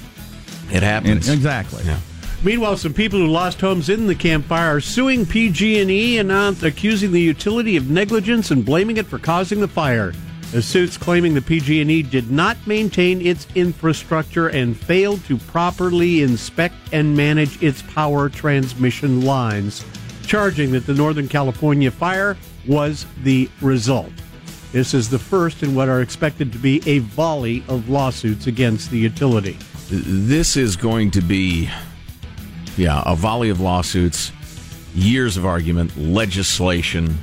[0.71, 1.27] It happens.
[1.27, 1.83] And- exactly.
[1.83, 1.99] Yeah.
[2.41, 6.31] Meanwhile, some people who lost homes in the Camp Fire are suing PG&E and
[6.63, 10.13] accusing the utility of negligence and blaming it for causing the fire.
[10.51, 16.75] The suits claiming the PG&E did not maintain its infrastructure and failed to properly inspect
[16.91, 19.83] and manage its power transmission lines,
[20.25, 24.11] charging that the Northern California fire was the result.
[24.71, 28.91] This is the first in what are expected to be a volley of lawsuits against
[28.91, 29.57] the utility.
[29.89, 31.69] This is going to be,
[32.77, 34.31] yeah, a volley of lawsuits,
[34.93, 37.17] years of argument, legislation,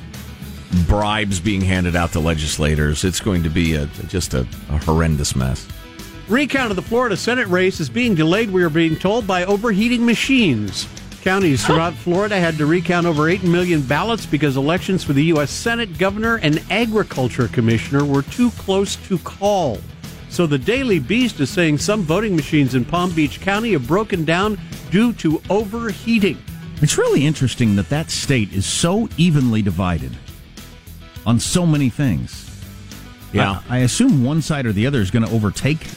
[0.88, 3.04] bribes being handed out to legislators.
[3.04, 5.68] It's going to be a, just a, a horrendous mess.
[6.28, 10.04] Recount of the Florida Senate race is being delayed, we are being told, by overheating
[10.04, 10.88] machines.
[11.26, 15.50] Counties throughout Florida had to recount over 8 million ballots because elections for the U.S.
[15.50, 19.80] Senate, Governor, and Agriculture Commissioner were too close to call.
[20.28, 24.24] So the Daily Beast is saying some voting machines in Palm Beach County have broken
[24.24, 24.56] down
[24.92, 26.40] due to overheating.
[26.80, 30.16] It's really interesting that that state is so evenly divided
[31.26, 32.48] on so many things.
[33.32, 33.62] Yeah.
[33.68, 35.88] I, I assume one side or the other is going to overtake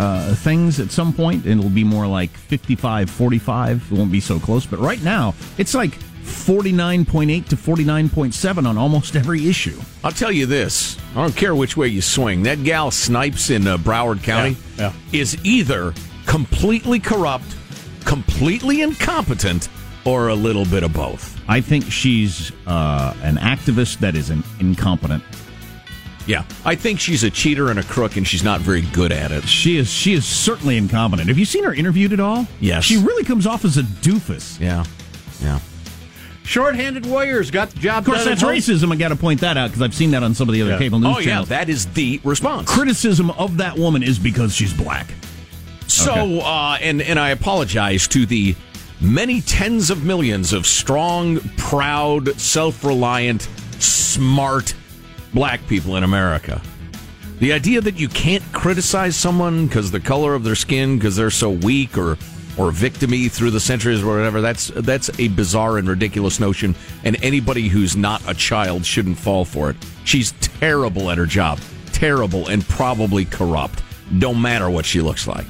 [0.00, 3.92] uh, things at some point, and it'll be more like 55 45.
[3.92, 4.64] It won't be so close.
[4.64, 9.78] But right now, it's like 49.8 to 49.7 on almost every issue.
[10.02, 12.44] I'll tell you this: I don't care which way you swing.
[12.44, 15.92] That gal Snipes in uh, Broward County Yeah, is either
[16.26, 17.54] completely corrupt,
[18.06, 19.68] completely incompetent,
[20.06, 21.38] or a little bit of both.
[21.46, 25.22] I think she's uh, an activist that is an incompetent.
[26.26, 29.32] Yeah, I think she's a cheater and a crook, and she's not very good at
[29.32, 29.44] it.
[29.48, 31.28] She is she is certainly incompetent.
[31.28, 32.46] Have you seen her interviewed at all?
[32.60, 32.84] Yes.
[32.84, 34.60] She really comes off as a doofus.
[34.60, 34.84] Yeah,
[35.42, 35.58] yeah.
[36.44, 38.28] Short-handed Warriors got the job Of course, done.
[38.28, 38.92] that's racism.
[38.92, 40.72] I got to point that out because I've seen that on some of the other
[40.72, 40.78] Yeah.
[40.78, 41.48] cable news Oh yeah, channels.
[41.50, 42.68] that is the response.
[42.68, 45.06] Criticism of that woman is because she's black.
[45.86, 46.40] So, Okay.
[46.44, 48.54] uh, and and I apologize to the
[49.00, 54.74] many tens of millions of strong, proud, self-reliant, smart
[55.34, 56.60] black people in America.
[57.38, 61.30] The idea that you can't criticize someone because the color of their skin, because they're
[61.30, 62.18] so weak or
[62.58, 67.22] or victimy through the centuries or whatever, that's that's a bizarre and ridiculous notion, and
[67.24, 69.76] anybody who's not a child shouldn't fall for it.
[70.04, 71.60] She's terrible at her job,
[71.92, 73.82] terrible and probably corrupt.
[74.18, 75.46] Don't matter what she looks like.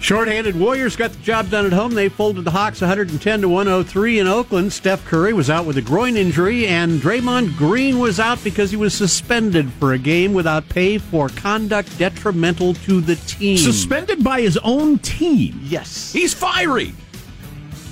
[0.00, 1.92] Short-handed Warriors got the job done at home.
[1.94, 4.72] They folded the Hawks 110 to 103 in Oakland.
[4.72, 8.78] Steph Curry was out with a groin injury, and Draymond Green was out because he
[8.78, 13.58] was suspended for a game without pay for conduct detrimental to the team.
[13.58, 15.60] Suspended by his own team.
[15.64, 16.12] Yes.
[16.12, 16.94] He's fiery.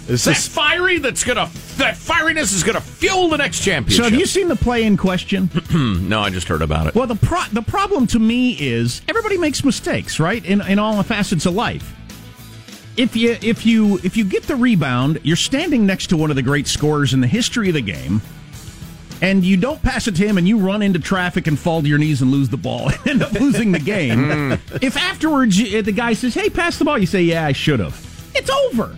[0.08, 0.98] Is that fiery?
[0.98, 4.04] That's gonna that fieriness is gonna fuel the next championship.
[4.06, 5.50] So have you seen the play in question?
[6.08, 6.94] no, I just heard about it.
[6.94, 10.42] well, the pro- the problem to me is everybody makes mistakes, right?
[10.46, 11.94] In in all facets of life.
[12.98, 16.36] If you if you if you get the rebound, you're standing next to one of
[16.36, 18.20] the great scorers in the history of the game.
[19.20, 21.88] And you don't pass it to him, and you run into traffic and fall to
[21.88, 24.52] your knees and lose the ball, and end up losing the game.
[24.82, 28.30] if afterwards the guy says, "Hey, pass the ball," you say, "Yeah, I should have."
[28.34, 28.96] It's over.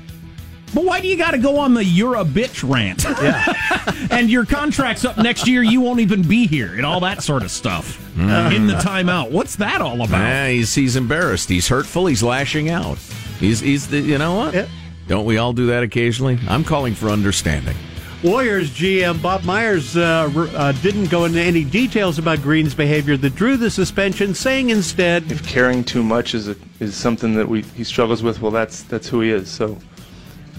[0.72, 3.04] But why do you got to go on the "you're a bitch" rant?
[3.04, 4.06] Yeah.
[4.10, 5.62] and your contract's up next year.
[5.62, 8.54] You won't even be here, and all that sort of stuff Mm.
[8.54, 9.30] in the timeout.
[9.30, 10.18] What's that all about?
[10.20, 11.48] Yeah, he's he's embarrassed.
[11.48, 12.06] He's hurtful.
[12.06, 12.98] He's lashing out.
[13.40, 14.68] He's he's the, you know what?
[15.08, 16.38] Don't we all do that occasionally?
[16.46, 17.74] I'm calling for understanding.
[18.22, 23.34] Warriors GM Bob Myers uh, uh, didn't go into any details about Green's behavior that
[23.34, 27.62] drew the suspension, saying instead, if caring too much is a, is something that we
[27.62, 29.48] he struggles with, well, that's that's who he is.
[29.48, 29.78] So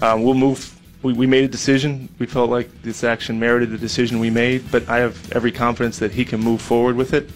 [0.02, 0.76] um, we'll move.
[1.02, 2.08] We, we made a decision.
[2.18, 6.00] We felt like this action merited the decision we made, but I have every confidence
[6.00, 7.30] that he can move forward with it.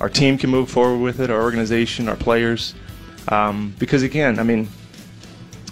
[0.00, 1.30] Our team can move forward with it.
[1.30, 2.74] Our organization, our players,
[3.28, 4.68] um, because again, I mean,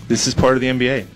[0.08, 1.06] this is part of the NBA.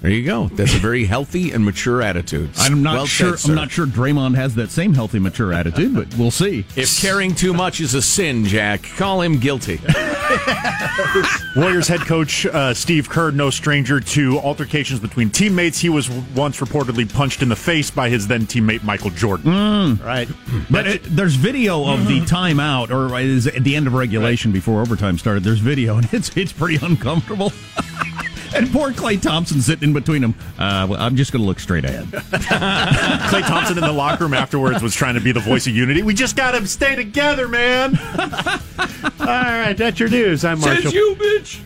[0.00, 0.46] There you go.
[0.48, 2.48] That's a very healthy and mature attitude.
[2.56, 3.36] I'm not Well sure.
[3.36, 3.50] said.
[3.50, 6.64] I'm not sure Draymond has that same healthy, mature attitude, but we'll see.
[6.74, 9.78] If caring too much is a sin, Jack, call him guilty.
[11.56, 15.78] Warriors head coach uh, Steve Kerr, no stranger to altercations between teammates.
[15.78, 19.52] He was once reportedly punched in the face by his then teammate Michael Jordan.
[19.52, 20.02] Mm.
[20.02, 20.28] Right.
[20.70, 24.80] But it, there's video of the timeout, or is at the end of regulation before
[24.80, 25.44] overtime started.
[25.44, 27.52] There's video, and it's it's pretty uncomfortable.
[28.54, 30.34] and poor Klay Thompson sitting in between them.
[30.58, 32.06] Uh, well, I'm just going to look straight ahead.
[32.10, 36.02] Klay Thompson in the locker room afterwards was trying to be the voice of unity.
[36.02, 37.98] We just got to stay together, man.
[39.20, 40.44] All right, that's your news.
[40.44, 40.82] I'm Marshall.
[40.84, 41.60] Says you, bitch.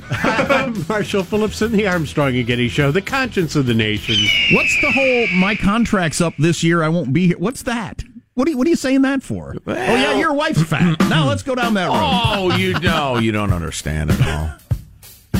[0.54, 4.16] I'm Marshall Phillipson, the Armstrong and Getty Show, the conscience of the nation.
[4.52, 6.82] What's the whole my contract's up this year?
[6.82, 7.38] I won't be here.
[7.38, 8.02] What's that?
[8.34, 9.54] What are you, what are you saying that for?
[9.66, 10.98] oh yeah, your wife's fat.
[11.08, 11.94] now let's go down that road.
[11.94, 14.58] Oh, you know, you don't understand at all.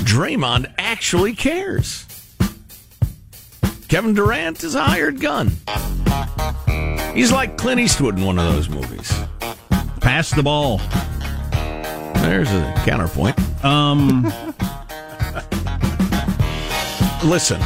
[0.04, 2.06] Draymond actually cares.
[3.88, 5.52] Kevin Durant is a hired gun.
[7.14, 9.12] He's like Clint Eastwood in one of those movies.
[10.00, 10.78] Pass the ball.
[12.22, 13.38] There's a counterpoint.
[13.64, 14.32] Um,
[17.24, 17.60] Listen,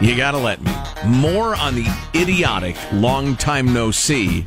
[0.00, 0.72] you got to let me.
[1.04, 4.46] More on the idiotic long time no see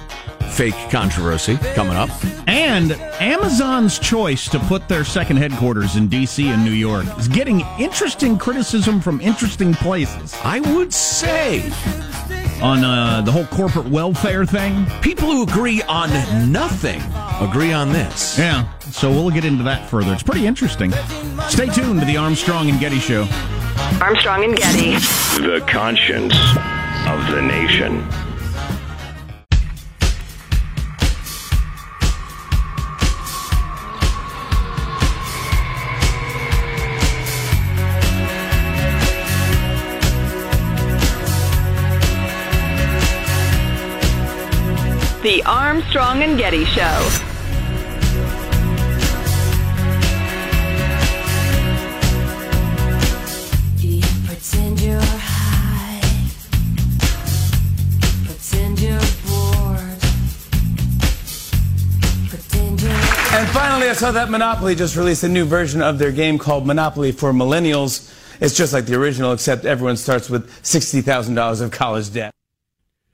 [0.52, 2.10] fake controversy coming up.
[2.48, 6.48] And Amazon's choice to put their second headquarters in D.C.
[6.50, 10.36] and New York is getting interesting criticism from interesting places.
[10.44, 11.62] I would say
[12.62, 14.86] on uh, the whole corporate welfare thing.
[15.02, 16.10] People who agree on
[16.52, 17.02] nothing
[17.40, 18.38] agree on this.
[18.38, 20.14] Yeah, so we'll get into that further.
[20.14, 20.92] It's pretty interesting.
[21.50, 23.28] Stay tuned to the Armstrong and Getty Show.
[24.00, 24.92] Armstrong and Getty.
[25.42, 26.36] The conscience
[27.08, 28.08] of the nation.
[45.42, 47.10] The Armstrong and Getty Show.
[54.28, 56.02] Pretend you're high.
[58.24, 60.00] Pretend you're bored.
[62.30, 62.92] Pretend you're.
[62.92, 66.68] And finally, I saw that Monopoly just released a new version of their game called
[66.68, 68.14] Monopoly for Millennials.
[68.40, 72.32] It's just like the original, except everyone starts with $60,000 of college debt.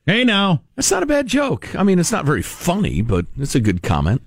[0.08, 0.62] Hey, now.
[0.78, 1.76] That's not a bad joke.
[1.76, 4.22] I mean, it's not very funny, but it's a good comment.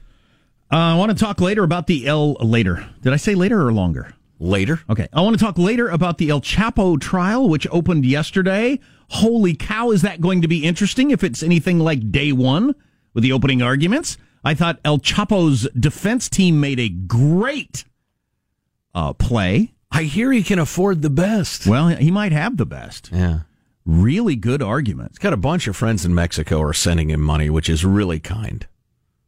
[0.70, 2.86] Uh, I want to talk later about the El later.
[3.00, 4.12] Did I say later or longer?
[4.38, 4.80] Later.
[4.90, 5.08] Okay.
[5.10, 8.78] I want to talk later about the El Chapo trial, which opened yesterday.
[9.08, 12.74] Holy cow, is that going to be interesting if it's anything like day one
[13.14, 14.18] with the opening arguments?
[14.44, 17.86] I thought El Chapo's defense team made a great
[18.94, 19.72] uh, play.
[19.90, 21.66] I hear he can afford the best.
[21.66, 23.08] Well, he might have the best.
[23.12, 23.40] Yeah.
[23.86, 25.12] Really good argument.
[25.12, 28.20] He's got a bunch of friends in Mexico are sending him money, which is really
[28.20, 28.66] kind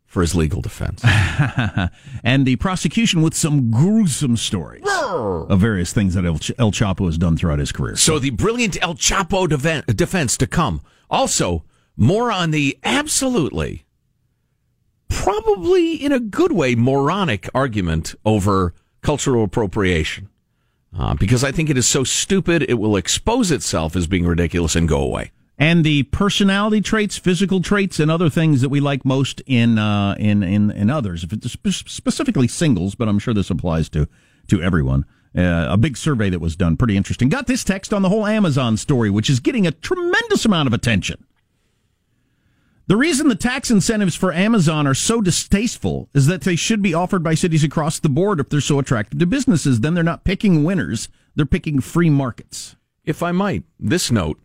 [0.07, 1.03] for his legal defense.
[2.23, 7.17] and the prosecution with some gruesome stories of various things that El, Ch- Chapo has
[7.17, 7.97] done throughout his career.
[7.97, 10.83] So the brilliant El Chapo defen- defense to come.
[11.09, 11.65] Also,
[11.97, 13.87] more on the absolutely,
[15.09, 20.29] probably in a good way, moronic argument over cultural appropriation.
[20.97, 24.77] Uh, because I think it is so stupid, it will expose itself as being ridiculous
[24.77, 25.31] and go away.
[25.59, 30.15] and the personality traits, physical traits, and other things that we like most in uh,
[30.19, 31.25] in, in in others.
[31.25, 34.09] If it's specifically singles, but I'm sure this applies to
[34.49, 35.05] to everyone.
[35.37, 37.31] Uh, a big survey that was done, pretty interesting.
[37.31, 40.75] Got this text on the whole Amazon story, which is getting a tremendous amount of
[40.75, 41.25] attention.
[42.89, 46.95] The reason the tax incentives for Amazon are so distasteful is that they should be
[46.95, 49.81] offered by cities across the board if they're so attractive to businesses.
[49.81, 52.75] Then they're not picking winners; they're picking free markets.
[53.05, 54.39] If I might, this note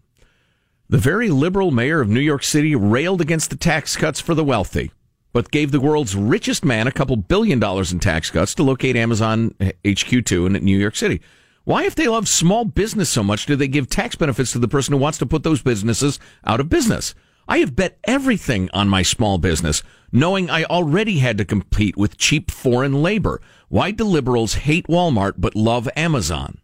[0.89, 4.43] the very liberal mayor of New York City railed against the tax cuts for the
[4.43, 4.91] wealthy,
[5.33, 8.95] but gave the world's richest man a couple billion dollars in tax cuts to locate
[8.95, 11.21] Amazon eh, HQ2 in New York City.
[11.65, 14.69] Why, if they love small business so much, do they give tax benefits to the
[14.69, 17.13] person who wants to put those businesses out of business?
[17.47, 22.17] I have bet everything on my small business, knowing I already had to compete with
[22.17, 23.41] cheap foreign labor.
[23.69, 26.59] Why do liberals hate Walmart but love Amazon?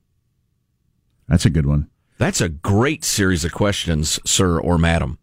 [1.28, 1.90] That's a good one.
[2.18, 5.20] That's a great series of questions, sir or madam.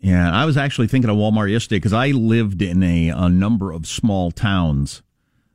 [0.00, 3.70] Yeah, I was actually thinking of Walmart yesterday because I lived in a, a number
[3.72, 5.02] of small towns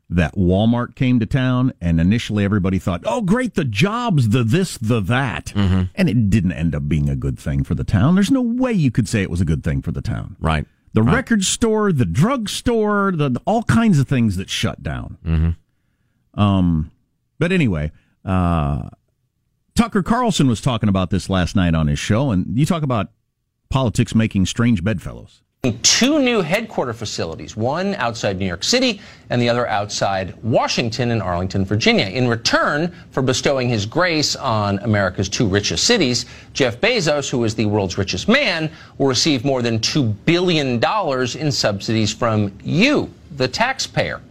[0.10, 4.78] that Walmart came to town, and initially everybody thought, "Oh, great, the jobs, the this,
[4.78, 8.14] the that," and it didn't end up being a good thing for the town.
[8.16, 10.36] There's no way you could say it was a good thing for the town.
[10.40, 10.66] Right.
[10.94, 11.16] The Right.
[11.16, 15.18] record store, the drug store, the, the- all kinds of things that shut down.
[15.26, 16.40] Mm-hmm.
[16.42, 16.92] Um,
[17.40, 17.92] but anyway,
[18.24, 18.90] uh,
[19.76, 23.12] Tucker Carlson was talking about this last night on his show, and you talk about
[23.70, 25.42] politics making strange bedfellows.
[25.82, 31.22] Two new headquarter facilities, one outside New York City and the other outside Washington in
[31.22, 32.06] Arlington, Virginia.
[32.06, 37.56] In return for bestowing his grace on America's two richest cities, Jeff Bezos, who is
[37.56, 40.84] the world's richest man, will receive more than $2 billion
[41.40, 44.22] in subsidies from you, the taxpayer.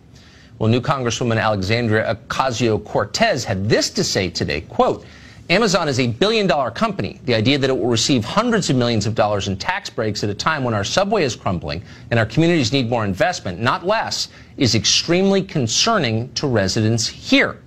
[0.58, 5.04] Well, new Congresswoman Alexandria Ocasio-Cortez had this to say today, quote,
[5.50, 7.20] Amazon is a billion dollar company.
[7.24, 10.30] The idea that it will receive hundreds of millions of dollars in tax breaks at
[10.30, 14.28] a time when our subway is crumbling and our communities need more investment, not less,
[14.56, 17.58] is extremely concerning to residents here.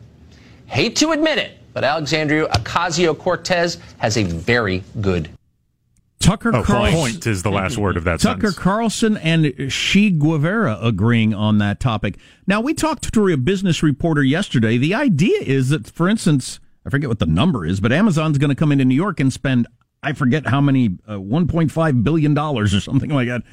[0.66, 5.30] Hate to admit it, but Alexandria Ocasio-Cortez has a very good
[6.20, 6.94] Tucker Oh, Carlson.
[7.00, 8.58] point is the last word of that Tucker sentence.
[8.58, 12.18] Carlson and She Guevara agreeing on that topic.
[12.48, 14.78] Now, we talked to a business reporter yesterday.
[14.78, 18.50] The idea is that, for instance, I forget what the number is, but Amazon's going
[18.50, 19.68] to come into New York and spend,
[20.02, 23.44] I forget how many, uh, $1.5 billion or something like that,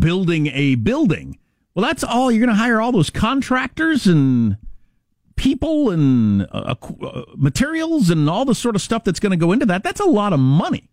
[0.00, 1.38] building a building.
[1.72, 2.32] Well, that's all.
[2.32, 4.56] You're going to hire all those contractors and
[5.36, 9.52] people and uh, uh, materials and all the sort of stuff that's going to go
[9.52, 9.84] into that.
[9.84, 10.90] That's a lot of money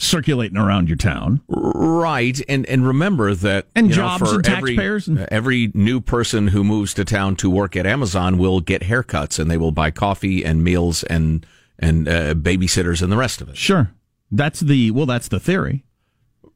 [0.00, 1.40] circulating around your town.
[1.48, 6.00] Right, and and remember that And know, jobs for and every, taxpayers and- every new
[6.00, 9.72] person who moves to town to work at Amazon will get haircuts, and they will
[9.72, 11.46] buy coffee and meals and
[11.78, 13.56] and uh, babysitters and the rest of it.
[13.56, 13.90] Sure.
[14.30, 15.06] That's the well.
[15.06, 15.84] That's the theory.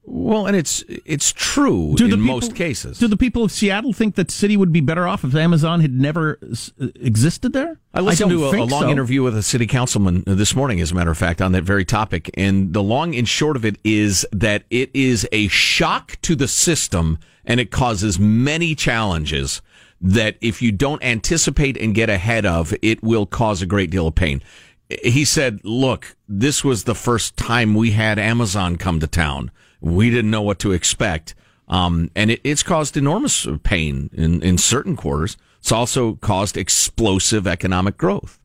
[0.07, 2.99] Well, and it's it's true Do in the people- most cases.
[2.99, 5.93] Do the people of Seattle think that city would be better off if Amazon had
[5.99, 7.81] never s- uh, existed there?
[7.95, 8.91] I listened don't to a, a long so.
[8.91, 11.63] interview with a city councilman uh, this morning, as a matter of fact, on that
[11.65, 12.31] very topic.
[12.35, 16.49] And the long and short of it is that it is a shock to the
[16.49, 19.63] system and it causes many challenges
[20.03, 24.07] that if you don't anticipate and get ahead of, it will cause a great deal
[24.09, 24.43] of pain.
[25.03, 29.51] He said, look, this was the first time we had Amazon come to town.
[29.85, 31.35] We didn't know what to expect.
[31.69, 35.37] Um, and it, it's caused enormous pain in, in certain quarters.
[35.59, 38.41] It's also caused explosive economic growth.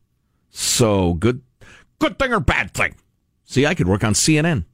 [0.50, 1.42] So good,
[1.98, 2.94] good thing or bad thing?
[3.44, 4.64] See, I could work on CNN.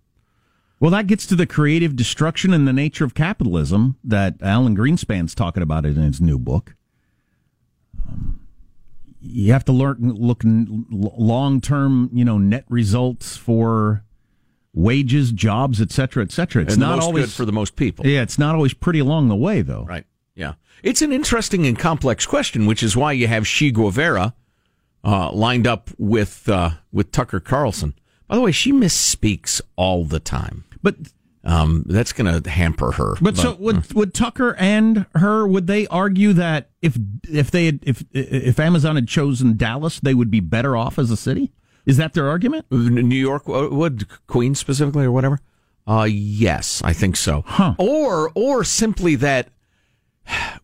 [0.81, 5.35] Well, that gets to the creative destruction and the nature of capitalism that Alan Greenspan's
[5.35, 6.75] talking about in his new book.
[8.07, 8.47] Um,
[9.21, 14.05] you have to learn look long term, you know, net results for
[14.77, 16.63] wages, jobs, et cetera, et cetera.
[16.63, 18.07] It's and not always good for the most people.
[18.07, 19.85] Yeah, it's not always pretty along the way, though.
[19.85, 20.05] Right.
[20.37, 20.53] Yeah.
[20.83, 24.35] It's an interesting and complex question, which is why you have She Guevara
[25.03, 27.95] uh, lined up with uh, with Tucker Carlson.
[28.29, 30.97] By the way, she misspeaks all the time, but
[31.43, 33.15] um, that's going to hamper her.
[33.21, 36.99] But, so would would Tucker and her would they argue that if
[37.31, 41.11] if they had, if if Amazon had chosen Dallas, they would be better off as
[41.11, 41.53] a city?
[41.87, 42.67] Is that their argument?
[42.71, 45.41] New York uh, would Queens specifically or whatever.
[45.87, 47.45] Uh, yes, I think so.
[47.47, 47.75] Huh.
[47.79, 49.49] Or or simply that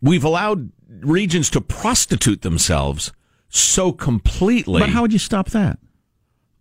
[0.02, 3.12] we've allowed regions to prostitute themselves
[3.48, 4.80] so completely.
[4.80, 5.78] But how would you stop that?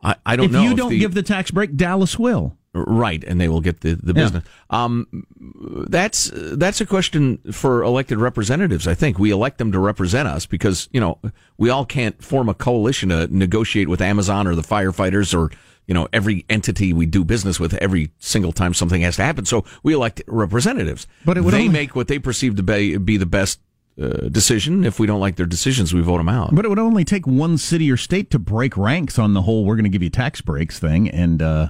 [0.04, 0.60] I, I don't know.
[0.60, 0.70] if know.
[0.70, 2.58] you don't give the tax break, Dallas will.
[2.74, 4.24] Right, and they will get the, the Yeah.
[4.24, 4.44] business.
[4.70, 5.26] Um,
[5.90, 8.88] that's that's a question for elected representatives.
[8.88, 11.20] I think we elect them to represent us because you know
[11.58, 15.52] we all can't form a coalition to negotiate with Amazon or the firefighters or
[15.86, 19.44] you know every entity we do business with every single time something has to happen.
[19.46, 21.08] So we elect representatives.
[21.26, 23.60] But it would they only- make what they perceive to be, be the best
[24.02, 24.86] uh, decision.
[24.86, 26.56] If we don't like their decisions, we vote them out.
[26.56, 29.66] But it would only take one city or state to break ranks on the whole
[29.66, 31.68] "we're going to give you tax breaks" thing, and uh,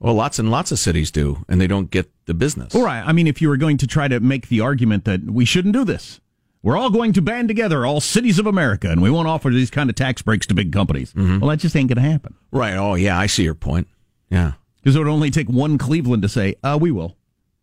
[0.00, 2.74] Well, lots and lots of cities do, and they don't get the business.
[2.74, 3.02] all right.
[3.06, 5.74] I mean, if you were going to try to make the argument that we shouldn't
[5.74, 6.20] do this,
[6.62, 9.70] we're all going to band together, all cities of America, and we won't offer these
[9.70, 11.12] kind of tax breaks to big companies.
[11.12, 11.40] Mm-hmm.
[11.40, 12.34] Well, that just ain't going to happen.
[12.50, 12.74] Right.
[12.74, 13.88] Oh, yeah, I see your point.
[14.30, 14.52] Yeah.
[14.76, 17.16] Because it would only take one Cleveland to say, uh, we will.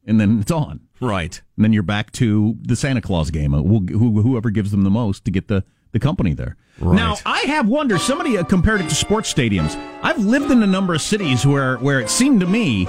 [0.05, 0.81] And then it's on.
[1.01, 1.41] Right.
[1.55, 3.53] And then you're back to the Santa Claus game.
[3.53, 5.63] Uh, who- who- Whoever gives them the most to get the,
[5.99, 6.55] the company there.
[6.79, 8.01] Now, I have wondered.
[8.01, 9.75] Somebody compared it to sports stadiums.
[10.03, 12.87] I've lived in a number of cities where where it seemed to me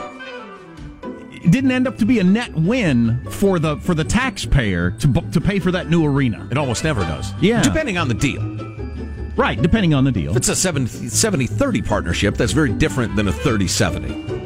[1.32, 5.12] it didn't end up to be a net win for the for the taxpayer to
[5.32, 6.46] to pay for that new arena.
[6.50, 7.32] It almost never does.
[7.40, 7.62] Yeah.
[7.62, 8.42] Depending on the deal.
[9.36, 10.32] Right, depending on the deal.
[10.32, 14.37] If it's a 70 30 partnership, that's very different than a 30 70.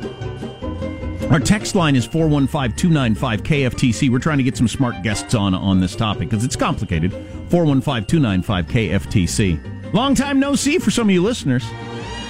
[1.33, 4.11] Our text line is 415 295 KFTC.
[4.11, 7.11] We're trying to get some smart guests on on this topic because it's complicated.
[7.49, 9.95] 415 295 KFTC.
[9.95, 11.65] Long time no see for some of you listeners.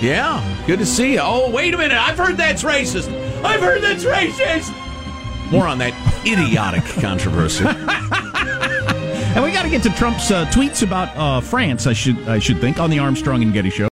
[0.01, 1.21] Yeah, good to see you.
[1.21, 1.99] Oh, wait a minute.
[1.99, 3.09] I've heard that's racist.
[3.43, 4.71] I've heard that's racist.
[5.51, 5.93] More on that
[6.25, 7.65] idiotic controversy.
[9.35, 11.89] And we got to get to Trump's uh, tweets about uh, France.
[11.89, 13.92] I should I should think on the Armstrong and Getty show.